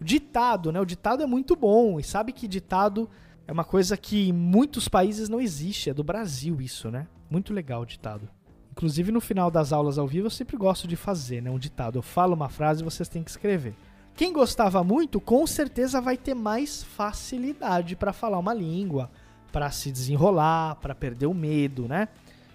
O 0.01 0.05
ditado, 0.05 0.71
né? 0.71 0.81
O 0.81 0.87
ditado 0.87 1.21
é 1.21 1.27
muito 1.27 1.57
bom. 1.57 1.99
E 1.99 2.05
sabe 2.05 2.33
que 2.33 2.47
ditado 2.47 3.11
é 3.53 3.55
uma 3.55 3.65
coisa 3.65 3.99
que 3.99 4.31
em 4.31 4.33
muitos 4.33 4.89
países 4.89 5.29
não 5.29 5.39
existe. 5.39 5.91
É 5.91 5.95
do 5.95 6.03
Brasil 6.03 6.59
isso, 6.63 6.91
né? 6.91 7.07
Muito 7.29 7.53
legal 7.53 7.83
o 7.83 7.87
ditado. 7.87 8.27
Inclusive 8.71 9.13
no 9.13 9.21
final 9.21 9.51
das 9.51 9.75
aulas 9.75 9.99
ao 9.99 10.09
vivo 10.09 10.29
eu 10.29 10.31
sempre 10.31 10.57
gosto 10.57 10.89
de 10.89 10.97
fazer, 10.97 11.43
né, 11.43 11.51
um 11.51 11.59
ditado. 11.59 11.99
Eu 11.99 12.03
falo 12.03 12.33
uma 12.33 12.49
frase 12.49 12.81
e 12.81 12.85
vocês 12.85 13.11
têm 13.11 13.23
que 13.23 13.31
escrever. 13.31 13.75
Quem 14.17 14.33
gostava 14.33 14.83
muito, 14.83 15.21
com 15.21 15.47
certeza 15.47 16.01
vai 16.01 16.17
ter 16.17 16.33
mais 16.33 16.83
facilidade 16.83 17.95
para 17.95 18.15
falar 18.15 18.39
uma 18.39 18.55
língua, 18.55 19.11
para 19.53 19.71
se 19.71 19.93
desenrolar, 19.93 20.77
para 20.77 20.95
perder 20.95 21.27
o 21.27 21.35
medo, 21.35 21.87
né? 21.87 22.09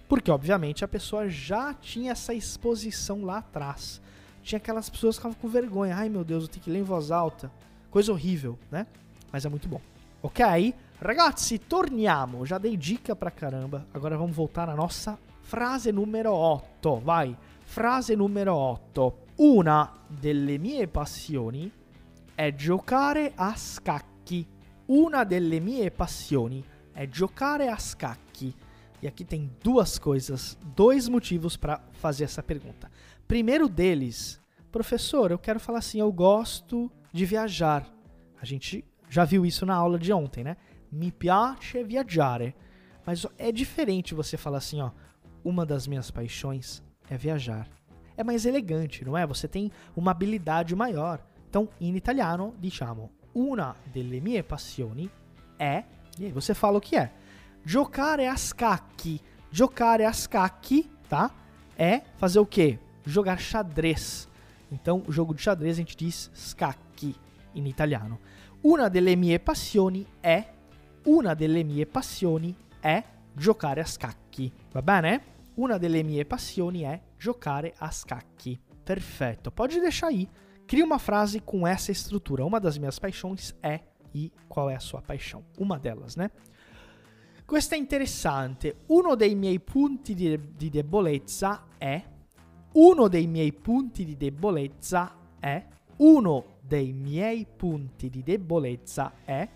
Porque 0.08 0.32
obviamente 0.32 0.84
a 0.84 0.88
pessoa 0.88 1.28
já 1.28 1.72
tinha 1.74 2.10
essa 2.10 2.34
exposição 2.34 3.24
lá 3.24 3.38
atrás. 3.38 4.02
Tinha 4.42 4.56
aquelas 4.56 4.90
pessoas 4.90 5.14
que 5.14 5.20
ficavam 5.20 5.38
com 5.40 5.48
vergonha. 5.48 5.94
Ai 5.94 6.08
meu 6.08 6.24
Deus, 6.24 6.42
eu 6.42 6.48
tenho 6.48 6.64
que 6.64 6.70
ler 6.70 6.80
em 6.80 6.82
voz 6.82 7.12
alta. 7.12 7.52
Coisa 7.88 8.10
horrível, 8.10 8.58
né? 8.68 8.84
Mas 9.30 9.44
é 9.44 9.48
muito 9.48 9.68
bom. 9.68 9.80
Ok? 10.20 10.74
Ragazzi, 11.00 11.58
torniamo. 11.58 12.44
Já 12.44 12.58
dei 12.58 12.76
dica 12.76 13.14
pra 13.14 13.30
caramba. 13.30 13.86
Agora 13.94 14.16
vamos 14.16 14.34
voltar 14.34 14.68
à 14.68 14.74
nossa 14.74 15.18
Frase 15.48 15.90
numero 15.90 16.34
8, 16.34 17.00
vai. 17.00 17.34
Frase 17.64 18.14
numero 18.14 18.54
8. 18.54 19.18
Una 19.36 19.90
delle 20.06 20.58
mie 20.58 20.86
passioni 20.88 21.72
è 22.34 22.54
giocare 22.54 23.32
a 23.34 23.56
scacchi. 23.56 24.46
Una 24.88 25.24
delle 25.24 25.58
mie 25.58 25.90
passioni 25.90 26.62
é 26.92 27.08
giocare 27.08 27.68
a 27.68 27.78
scacchi. 27.78 28.54
E 29.00 29.06
aqui 29.06 29.24
tem 29.24 29.50
duas 29.62 29.98
coisas, 29.98 30.58
dois 30.74 31.08
motivos 31.08 31.56
para 31.56 31.82
fazer 31.92 32.24
essa 32.24 32.42
pergunta. 32.42 32.90
Primeiro 33.26 33.70
deles, 33.70 34.38
professor, 34.70 35.30
eu 35.30 35.38
quero 35.38 35.58
falar 35.58 35.78
assim, 35.78 36.00
eu 36.00 36.12
gosto 36.12 36.92
de 37.10 37.24
viajar. 37.24 37.86
A 38.38 38.44
gente 38.44 38.84
já 39.08 39.24
viu 39.24 39.46
isso 39.46 39.64
na 39.64 39.74
aula 39.74 39.98
de 39.98 40.12
ontem, 40.12 40.44
né? 40.44 40.58
Mi 40.90 41.12
piace 41.12 41.84
viaggiare. 41.84 42.54
Mas 43.04 43.26
é 43.38 43.50
diferente 43.50 44.14
você 44.14 44.36
falar 44.36 44.58
assim, 44.58 44.80
ó, 44.80 44.90
uma 45.44 45.64
das 45.64 45.86
minhas 45.86 46.10
paixões 46.10 46.82
é 47.08 47.16
viajar. 47.16 47.68
É 48.16 48.24
mais 48.24 48.44
elegante, 48.44 49.04
não 49.04 49.16
é? 49.16 49.26
Você 49.26 49.48
tem 49.48 49.70
uma 49.96 50.10
habilidade 50.10 50.74
maior. 50.74 51.24
Então, 51.48 51.68
in 51.80 51.94
italiano, 51.94 52.54
diciamo, 52.58 53.10
una 53.34 53.74
delle 53.92 54.20
mie 54.20 54.42
passioni 54.42 55.08
è, 55.56 55.84
e 56.18 56.26
aí 56.26 56.32
você 56.32 56.52
fala 56.52 56.78
o 56.78 56.80
que 56.80 56.96
é. 56.96 57.12
Giocare 57.64 58.26
a 58.26 58.36
scacchi. 58.36 59.20
Giocare 59.50 60.04
a 60.04 60.12
scacchi, 60.12 60.90
tá? 61.08 61.30
É 61.76 62.02
fazer 62.16 62.40
o 62.40 62.46
quê? 62.46 62.78
Jogar 63.04 63.38
xadrez. 63.38 64.28
Então, 64.70 65.02
o 65.06 65.12
jogo 65.12 65.32
de 65.32 65.40
xadrez 65.40 65.76
a 65.76 65.80
gente 65.80 65.96
diz 65.96 66.30
scacchi 66.34 67.14
em 67.54 67.66
italiano. 67.66 68.18
Una 68.62 68.88
delle 68.88 69.16
mie 69.16 69.38
passioni 69.38 70.06
è 70.20 70.56
una 71.08 71.32
delle 71.32 71.64
mie 71.64 71.86
passioni 71.86 72.54
è 72.80 73.02
giocare 73.32 73.80
a 73.80 73.86
scacchi. 73.86 74.52
Va 74.72 74.82
bene? 74.82 75.36
Una 75.54 75.78
delle 75.78 76.02
mie 76.02 76.26
passioni 76.26 76.82
é 76.82 77.00
giocare 77.16 77.74
a 77.78 77.90
scacchi. 77.90 78.60
Perfetto. 78.84 79.50
Pode 79.50 79.80
deixar 79.80 80.08
aí. 80.08 80.28
Cria 80.66 80.84
uma 80.84 80.98
frase 80.98 81.40
com 81.40 81.66
essa 81.66 81.90
estrutura. 81.90 82.44
Uma 82.44 82.60
das 82.60 82.76
minhas 82.76 82.98
paixões 82.98 83.56
é 83.62 83.80
e 84.14 84.30
qual 84.48 84.68
é 84.68 84.76
a 84.76 84.80
sua 84.80 85.00
paixão? 85.00 85.42
Uma 85.58 85.78
delas, 85.78 86.14
né? 86.14 86.30
Questo 87.46 87.74
è 87.74 87.78
interessante. 87.78 88.76
Uno 88.88 89.14
dei 89.14 89.34
miei 89.34 89.58
punti 89.60 90.14
di, 90.14 90.38
di 90.54 90.68
debolezza 90.68 91.64
è. 91.78 92.02
Uno 92.74 93.08
dei 93.08 93.26
miei 93.26 93.52
punti 93.52 94.04
di 94.04 94.14
debolezza 94.14 95.16
è. 95.40 95.66
Uno 95.96 96.58
dei 96.60 96.92
miei 96.92 97.46
punti 97.46 98.10
di 98.10 98.22
debolezza 98.22 99.14
è. 99.24 99.48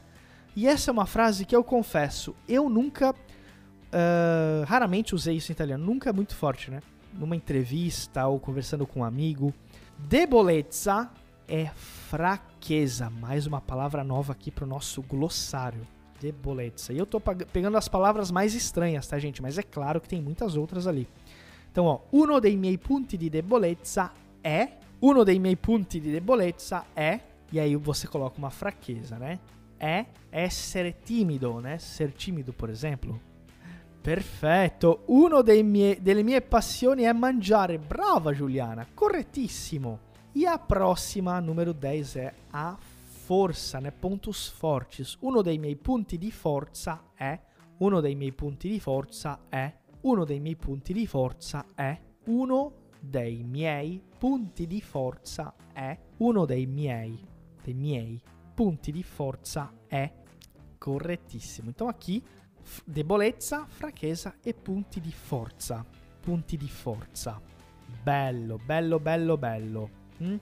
E 0.54 0.66
essa 0.66 0.90
é 0.90 0.92
uma 0.92 1.06
frase 1.06 1.44
que 1.46 1.56
eu 1.56 1.64
confesso, 1.64 2.34
eu 2.48 2.68
nunca. 2.68 3.12
Uh, 3.12 4.64
raramente 4.66 5.14
usei 5.14 5.36
isso 5.36 5.52
em 5.52 5.54
italiano, 5.54 5.84
nunca 5.84 6.08
é 6.08 6.12
muito 6.12 6.34
forte, 6.34 6.70
né? 6.70 6.80
Numa 7.12 7.36
entrevista 7.36 8.26
ou 8.26 8.40
conversando 8.40 8.86
com 8.86 9.00
um 9.00 9.04
amigo. 9.04 9.52
Debolezza 9.98 11.10
é 11.46 11.66
fraqueza. 11.66 13.10
Mais 13.10 13.46
uma 13.46 13.60
palavra 13.60 14.02
nova 14.02 14.32
aqui 14.32 14.50
para 14.50 14.64
o 14.64 14.68
nosso 14.68 15.02
glossário. 15.02 15.86
Debolezza. 16.20 16.92
E 16.92 16.98
eu 16.98 17.04
tô 17.04 17.20
pegando 17.20 17.76
as 17.76 17.88
palavras 17.88 18.30
mais 18.30 18.54
estranhas, 18.54 19.06
tá, 19.06 19.18
gente? 19.18 19.42
Mas 19.42 19.58
é 19.58 19.62
claro 19.62 20.00
que 20.00 20.08
tem 20.08 20.22
muitas 20.22 20.56
outras 20.56 20.86
ali. 20.86 21.06
Então, 21.70 21.86
ó, 21.86 22.00
uno 22.12 22.40
dei 22.40 22.56
miei 22.56 22.78
punti 22.78 23.16
di 23.16 23.28
debolezza 23.28 24.12
è. 24.42 24.78
Uno 25.00 25.24
dei 25.24 25.38
miei 25.38 25.56
punti 25.56 26.00
di 26.00 26.10
debolezza 26.10 26.84
è. 26.94 27.20
E 27.52 27.60
aí 27.60 27.76
você 27.76 28.06
coloca 28.06 28.38
uma 28.38 28.50
fraqueza, 28.50 29.18
né? 29.18 29.38
É 29.84 30.06
essere 30.30 30.92
timido, 30.92 31.60
né? 31.60 31.76
Ser 31.78 32.12
tímido, 32.12 32.52
por 32.52 32.70
exemplo. 32.70 33.20
Perfetto. 34.00 35.04
Mie, 35.64 36.00
delle 36.00 36.22
mie 36.22 36.40
passioni 36.40 37.02
è 37.02 37.12
mangiare. 37.12 37.78
Brava 37.78 38.32
Giuliana, 38.32 38.86
correttissimo. 38.94 40.10
E 40.32 40.46
a 40.46 40.56
próxima, 40.56 41.40
número 41.40 41.74
10, 41.74 42.18
é 42.20 42.34
a 42.52 42.78
força, 42.78 43.80
né? 43.80 43.90
Pontos 43.90 44.48
fortes. 44.48 45.16
Uno 45.20 45.42
dei 45.42 45.58
miei 45.58 45.76
punti 45.76 46.16
di 46.16 46.30
forza 46.30 47.10
è. 47.14 47.38
Uno 47.78 48.00
dei 48.00 48.14
miei 48.14 48.32
punti 48.32 48.68
di 48.68 48.78
forza 48.78 49.40
è. 49.48 49.72
Uno 50.02 50.24
dei 50.24 50.38
miei 50.38 50.56
punti 50.56 50.92
di 50.92 51.06
forza 51.08 51.66
è. 51.74 52.00
Uno 52.26 52.72
dei 53.00 53.42
miei 53.42 54.00
punti 54.16 54.66
di 54.66 54.80
forza 54.80 55.52
è. 55.72 55.98
Uno 56.18 56.44
dei 56.44 56.66
miei, 56.66 57.18
dei 57.62 57.74
miei 57.74 58.20
punti 58.54 58.92
di 58.92 59.02
forza 59.02 59.72
è. 59.86 60.10
Correttissimo. 60.78 61.70
Então 61.70 61.88
aqui, 61.88 62.22
debolezza, 62.84 63.66
fraqueza 63.66 64.36
e 64.42 64.54
punti 64.54 65.00
di 65.00 65.12
forza. 65.12 65.84
Punti 66.20 66.56
di 66.56 66.68
forza. 66.68 67.40
Bello, 68.02 68.58
bello, 68.58 68.98
bello, 68.98 69.36
bello. 69.38 69.90
Mm? 70.22 70.36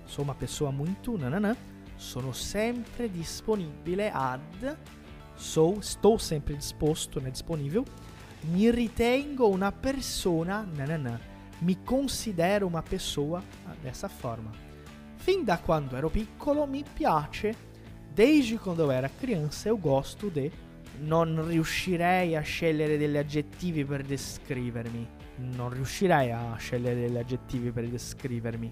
sou 0.06 0.24
uma 0.24 0.36
pessoa 0.36 0.72
muito, 0.72 1.18
nananã. 1.18 1.58
Sono 1.98 2.32
sempre 2.32 3.10
disponibile 3.10 4.12
ad 4.12 4.78
Sou, 5.36 5.80
estou 5.80 6.18
sempre 6.20 6.56
disposto, 6.56 7.20
né, 7.20 7.30
disponível. 7.32 7.86
Mi 8.44 8.70
ritengo 8.70 9.48
una 9.48 9.72
persona, 9.72 10.68
nananã. 10.76 11.20
Mi 11.60 11.78
considero 11.84 12.68
uma 12.68 12.84
pessoa 12.84 13.42
ah, 13.66 13.76
dessa 13.82 14.10
forma. 14.10 14.52
Fin 15.16 15.46
da 15.46 15.58
quando 15.58 15.96
ero 15.96 16.10
piccolo 16.10 16.66
mi 16.66 16.84
piace. 16.84 17.56
Desde 18.14 18.58
quando 18.58 18.92
era 18.92 19.10
criança 19.10 19.70
eu 19.70 19.78
gosto 19.78 20.30
de. 20.30 20.52
Non 21.00 21.48
riuscirei 21.48 22.36
a 22.36 22.42
scegliere 22.42 22.98
degli 22.98 23.18
aggettivi 23.18 23.84
per 23.84 24.04
descrivermi. 24.04 25.08
Non 25.38 25.70
riuscirei 25.70 26.32
a 26.32 26.56
scegliere 26.58 27.02
degli 27.08 27.18
aggettivi 27.18 27.72
per 27.72 27.88
descrivermi. 27.88 28.72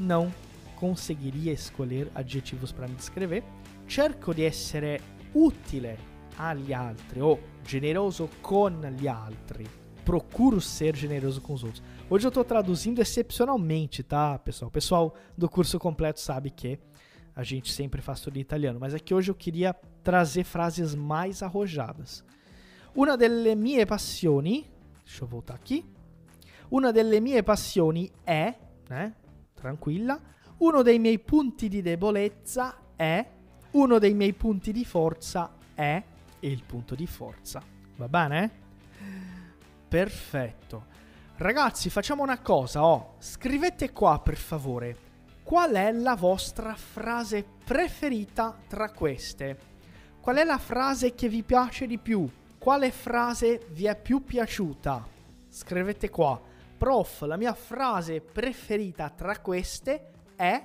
Não 0.00 0.30
conseguiria 0.74 1.52
escolher 1.52 2.10
adjetivos 2.14 2.72
para 2.72 2.88
me 2.88 2.96
descrever. 2.96 3.42
Cerco 3.86 4.34
di 4.34 4.42
essere 4.42 5.00
utile 5.34 5.98
agli 6.36 6.72
altri 6.72 7.20
ou 7.20 7.38
generoso 7.64 8.28
con 8.40 8.80
gli 8.96 9.06
altri. 9.06 9.66
Procuro 10.04 10.60
ser 10.60 10.96
generoso 10.96 11.40
com 11.40 11.52
os 11.52 11.62
outros. 11.62 11.82
Hoje 12.10 12.26
eu 12.26 12.30
estou 12.30 12.44
traduzindo 12.44 13.00
excepcionalmente, 13.00 14.02
tá, 14.02 14.38
pessoal? 14.38 14.68
O 14.68 14.72
pessoal 14.72 15.14
do 15.36 15.48
curso 15.48 15.78
completo 15.78 16.20
sabe 16.20 16.50
que 16.50 16.78
a 17.34 17.42
gente 17.42 17.72
sempre 17.72 18.02
faz 18.02 18.20
tudo 18.20 18.36
em 18.36 18.40
italiano, 18.40 18.78
mas 18.80 18.94
aqui 18.94 19.14
hoje 19.14 19.30
eu 19.30 19.34
queria 19.34 19.74
trazer 20.02 20.44
frases 20.44 20.94
mais 20.94 21.42
arrojadas. 21.42 22.24
Una 22.94 23.16
delle 23.16 23.54
mie 23.54 23.86
passioni, 23.86 24.66
deixa 25.04 25.24
eu 25.24 25.28
voltar 25.28 25.54
aqui. 25.54 25.84
Una 26.70 26.90
delle 26.90 27.20
mie 27.20 27.42
passioni 27.42 28.10
è, 28.24 28.54
né? 28.88 29.14
Tranquilla. 29.54 30.20
Uno 30.58 30.82
dei 30.82 30.98
miei 30.98 31.18
punti 31.18 31.68
di 31.68 31.80
debolezza 31.80 32.76
è. 32.96 33.26
Uno 33.72 33.98
dei 33.98 34.14
miei 34.14 34.32
punti 34.32 34.72
di 34.72 34.84
forza 34.84 35.50
è 35.74 36.02
il 36.40 36.62
punto 36.64 36.94
di 36.94 37.06
forza. 37.06 37.62
Va 37.96 38.08
bene? 38.08 38.50
Perfetto. 39.88 40.86
Ragazzi, 41.36 41.90
facciamo 41.90 42.22
una 42.22 42.38
cosa, 42.40 42.84
oh, 42.84 43.14
scrivete 43.18 43.92
qua 43.92 44.20
per 44.20 44.36
favore 44.36 45.10
qual 45.42 45.72
è 45.72 45.92
la 45.92 46.14
vostra 46.14 46.74
frase 46.74 47.44
preferita 47.64 48.56
tra 48.68 48.90
queste. 48.90 49.70
Qual 50.20 50.36
è 50.36 50.44
la 50.44 50.58
frase 50.58 51.14
che 51.14 51.28
vi 51.28 51.42
piace 51.42 51.86
di 51.86 51.98
più? 51.98 52.28
Quale 52.58 52.90
frase 52.90 53.66
vi 53.70 53.86
è 53.86 54.00
più 54.00 54.22
piaciuta? 54.22 55.06
Scrivete 55.48 56.10
qua. 56.10 56.40
Prof, 56.78 57.22
la 57.22 57.36
mia 57.36 57.54
frase 57.54 58.20
preferita 58.20 59.10
tra 59.10 59.38
queste 59.40 60.10
è... 60.36 60.64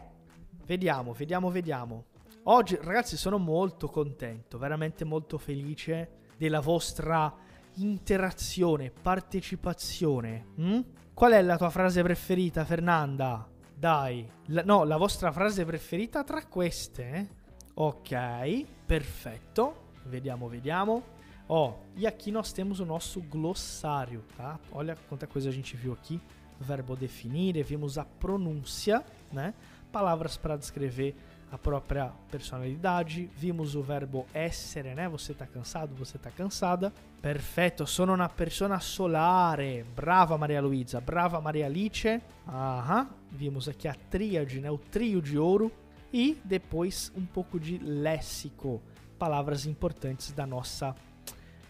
Vediamo, 0.66 1.14
vediamo, 1.14 1.50
vediamo. 1.50 2.06
Oggi, 2.50 2.80
ragazzi, 2.82 3.18
sono 3.18 3.38
molto 3.38 3.90
contento, 3.90 4.58
veramente 4.58 5.04
molto 5.04 5.38
felice 5.38 6.12
della 6.38 6.62
vostra 6.62 7.34
interazione, 7.74 8.90
partecipazione. 8.90 10.46
Hm? 10.56 10.80
Qual 11.14 11.34
è 11.34 11.42
la 11.42 11.58
tua 11.58 11.70
frase 11.70 12.02
preferita, 12.04 12.64
Fernanda? 12.64 13.46
Dai, 13.76 14.26
la, 14.46 14.64
no, 14.64 14.86
la 14.86 14.96
vostra 14.96 15.30
frase 15.34 15.66
preferita 15.66 16.24
tra 16.24 16.46
queste. 16.46 17.28
Ok, 17.74 18.66
perfetto. 18.86 19.90
Vediamo, 20.06 20.48
vediamo. 20.48 21.04
Ó, 21.48 21.80
e 21.96 22.08
aqui 22.08 22.32
nós 22.32 22.54
temos 22.54 22.80
o 22.80 22.86
nosso 22.86 23.22
glossário, 23.28 24.24
tá? 24.38 24.58
Olha 24.72 24.96
quanta 25.10 25.28
coisa 25.28 25.50
a 25.50 25.52
gente 25.52 25.76
viu 25.76 25.92
aqui. 25.92 26.18
Verbo 26.60 26.96
definire, 26.96 27.62
vimos 27.62 27.98
a 27.98 28.06
pronúncia, 28.06 29.04
né? 29.34 29.54
Palavras 29.92 30.38
para 30.38 30.56
descrever 30.56 31.14
a 31.52 31.58
própria 31.58 32.12
personalidade. 32.30 33.30
Vimos 33.36 33.76
o 33.76 33.82
verbo 33.82 34.26
essere, 34.34 34.94
né? 34.94 35.08
Você 35.08 35.34
tá 35.34 35.46
cansado, 35.46 35.96
você 35.96 36.18
tá 36.18 36.30
cansada. 36.30 36.94
Perfetto, 37.22 37.86
sono 37.86 38.14
una 38.14 38.30
persona 38.30 38.80
solare. 38.80 39.86
Brava 39.96 40.38
Maria 40.38 40.62
Luisa, 40.62 41.00
brava 41.00 41.40
Maria 41.40 41.66
Alice. 41.66 42.22
Aham. 42.48 43.10
Vimos 43.32 43.68
aqui 43.68 43.88
a 43.88 43.94
tríade, 43.94 44.60
né? 44.60 44.70
O 44.70 44.78
trio 44.78 45.22
de 45.22 45.38
ouro. 45.38 45.72
E 46.12 46.38
depois 46.44 47.12
um 47.16 47.26
pouco 47.26 47.60
de 47.60 47.78
léxico, 47.78 48.82
palavras 49.20 49.66
importantes 49.66 50.32
da 50.32 50.46
nossa, 50.46 50.96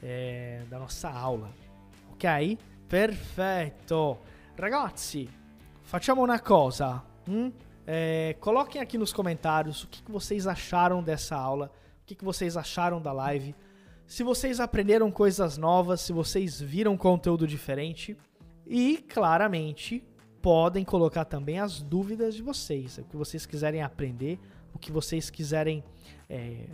é, 0.02 0.62
da 0.70 0.78
nossa 0.78 1.10
aula. 1.10 1.50
Ok? 2.12 2.58
Perfetto. 2.88 4.18
Ragazzi, 4.58 5.28
facciamo 5.84 6.22
una 6.22 6.40
cosa. 6.40 7.04
Hm? 7.28 7.50
É, 7.90 8.36
coloquem 8.42 8.82
aqui 8.82 8.98
nos 8.98 9.14
comentários 9.14 9.84
o 9.84 9.88
que, 9.88 10.04
que 10.04 10.12
vocês 10.12 10.46
acharam 10.46 11.02
dessa 11.02 11.38
aula, 11.38 11.72
o 12.04 12.06
que, 12.06 12.16
que 12.16 12.26
vocês 12.26 12.58
acharam 12.58 13.02
da 13.02 13.14
live. 13.14 13.56
Se 14.06 14.24
vocês 14.24 14.60
aprenderam 14.60 15.10
coisas 15.10 15.58
novas, 15.58 16.02
se 16.02 16.12
vocês 16.12 16.60
viram 16.60 16.98
conteúdo 16.98 17.48
diferente. 17.48 18.18
E, 18.66 18.98
claramente, 18.98 20.04
podem 20.42 20.84
colocar 20.84 21.24
também 21.24 21.60
as 21.60 21.82
dúvidas 21.82 22.36
de 22.36 22.44
vocês, 22.44 22.98
o 22.98 23.06
que 23.06 23.16
vocês 23.16 23.46
quiserem 23.46 23.82
aprender, 23.82 24.38
o 24.74 24.78
que 24.78 24.92
vocês 24.92 25.30
quiserem 25.30 25.82
é, 26.30 26.68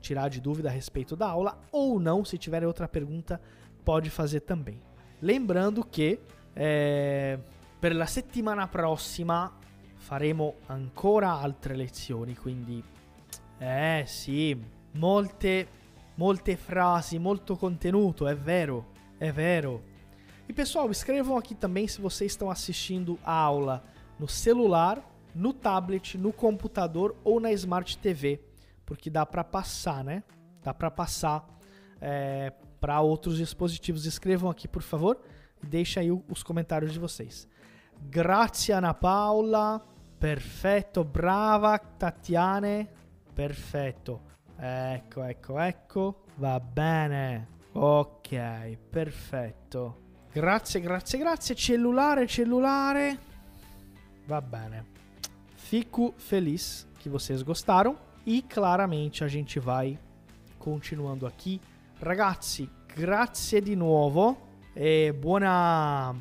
tirar 0.00 0.30
de 0.30 0.40
dúvida 0.40 0.70
a 0.70 0.72
respeito 0.72 1.14
da 1.14 1.28
aula, 1.28 1.60
ou 1.70 2.00
não, 2.00 2.24
se 2.24 2.38
tiverem 2.38 2.66
outra 2.66 2.88
pergunta, 2.88 3.38
pode 3.84 4.08
fazer 4.08 4.40
também. 4.40 4.80
Lembrando 5.20 5.84
que 5.84 6.18
é, 6.56 7.38
per 7.80 7.94
la 7.94 8.06
settimana 8.06 8.66
prossima 8.66 9.52
faremo 10.04 10.56
ancora 10.66 11.30
altre 11.30 11.74
lezioni, 11.74 12.36
quindi 12.36 12.84
eh 13.58 14.04
sì, 14.06 14.54
molte 14.92 15.66
molte 16.16 16.58
molto 17.18 17.56
contenuto, 17.56 18.26
é 18.26 18.34
vero, 18.34 18.84
é 19.18 19.32
vero. 19.32 19.82
E 20.46 20.52
pessoal, 20.52 20.90
escrevam 20.90 21.38
aqui 21.38 21.54
também 21.54 21.88
se 21.88 22.02
vocês 22.02 22.32
estão 22.32 22.50
assistindo 22.50 23.18
a 23.24 23.32
aula 23.32 23.82
no 24.18 24.28
celular, 24.28 25.02
no 25.34 25.54
tablet, 25.54 26.18
no 26.18 26.34
computador 26.34 27.16
ou 27.24 27.40
na 27.40 27.50
Smart 27.52 27.96
TV, 27.96 28.42
porque 28.84 29.08
dá 29.08 29.24
para 29.24 29.42
passar, 29.42 30.04
né? 30.04 30.22
Dá 30.62 30.74
para 30.74 30.90
passar 30.90 31.48
é, 31.98 32.52
para 32.78 33.00
outros 33.00 33.38
dispositivos. 33.38 34.04
Escrevam 34.04 34.50
aqui, 34.50 34.68
por 34.68 34.82
favor, 34.82 35.18
e 35.62 35.98
aí 35.98 36.10
os 36.10 36.42
comentários 36.42 36.92
de 36.92 36.98
vocês. 36.98 37.48
Grazie 38.02 38.74
Ana 38.74 38.92
Paula. 38.92 39.93
Perfetto, 40.24 41.04
brava 41.04 41.76
Tatiane. 41.76 42.88
Perfetto. 43.34 44.22
Ecco, 44.56 45.22
ecco, 45.22 45.58
ecco. 45.60 46.24
Va 46.36 46.58
bene. 46.58 47.48
Ok, 47.72 48.78
perfetto. 48.88 49.98
Grazie, 50.32 50.80
grazie, 50.80 51.18
grazie. 51.18 51.54
Cellulare, 51.54 52.26
cellulare. 52.26 53.18
Va 54.24 54.40
bene. 54.40 54.86
Fico 55.56 56.14
feliz 56.16 56.88
que 56.98 57.10
vocês 57.10 57.42
gostaram. 57.42 57.94
E 58.24 58.44
claramente 58.48 59.24
a 59.24 59.28
gente 59.28 59.60
vai 59.60 59.98
continuando 60.56 61.26
aqui. 61.26 61.60
Ragazzi, 61.98 62.66
grazie 62.94 63.60
di 63.60 63.74
nuovo. 63.74 64.38
E 64.72 65.12
buona, 65.12 66.14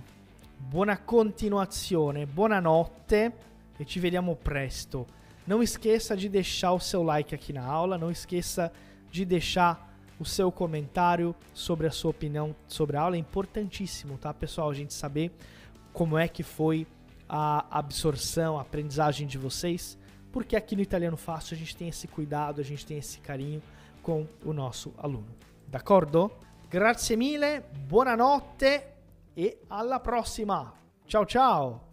buona 0.57 0.97
continuazione. 0.97 2.25
Buonanotte 2.25 3.51
e 3.79 3.86
ci 3.86 3.99
vediamo 3.99 4.36
presto. 4.36 5.05
Não 5.45 5.62
esqueça 5.62 6.15
de 6.15 6.29
deixar 6.29 6.73
o 6.73 6.79
seu 6.79 7.03
like 7.03 7.36
aqui 7.36 7.51
na 7.51 7.63
aula, 7.63 7.97
não 7.97 8.09
esqueça 8.09 8.71
de 9.12 9.25
deixar 9.25 9.93
o 10.19 10.25
seu 10.25 10.51
comentário 10.51 11.36
sobre 11.53 11.88
a 11.88 11.91
sua 11.91 12.12
opinião 12.12 12.55
sobre 12.67 12.97
a 12.97 13.01
aula. 13.01 13.15
É 13.15 13.19
importantíssimo, 13.19 14.17
tá, 14.17 14.33
pessoal? 14.33 14.69
A 14.69 14.73
gente 14.73 14.93
saber 14.93 15.31
como 15.91 16.17
é 16.17 16.27
que 16.27 16.43
foi 16.43 16.88
a 17.27 17.65
absorção, 17.69 18.57
a 18.57 18.62
aprendizagem 18.62 19.27
de 19.27 19.38
vocês, 19.38 19.97
porque 20.31 20.55
aqui 20.55 20.75
no 20.75 20.81
Italiano 20.81 21.17
Fácil 21.17 21.55
a 21.55 21.57
gente 21.57 21.75
tem 21.75 21.89
esse 21.89 22.07
cuidado, 22.07 22.62
a 22.62 22.63
gente 22.63 22.86
tem 22.86 22.97
esse 22.97 23.19
carinho 23.19 23.62
com 24.01 24.27
o 24.43 24.53
nosso 24.53 24.93
aluno. 24.97 25.36
D'accordo? 25.67 26.31
Grazie 26.69 27.15
mille, 27.15 27.62
buonanotte 27.88 28.81
e 29.36 29.57
alla 29.69 29.99
prossima. 29.99 30.73
Ciao 31.07 31.25
ciao! 31.25 31.92